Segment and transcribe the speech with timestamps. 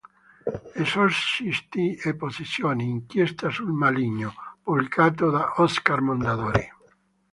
[0.83, 6.71] Esorcisti e possessioni: Inchiesta sul Maligno", pubblicato da Oscar Mondadori.